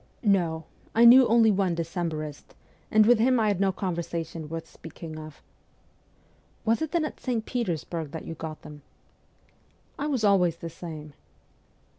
[0.39, 0.63] 'No;
[0.95, 2.55] I knew only one Decembrist,
[2.89, 5.43] and with him I had no conversation worth speaking of.''
[6.65, 7.45] Was it then at St.
[7.45, 8.81] Petersburg that you got them?''
[9.99, 11.13] I was always the same.'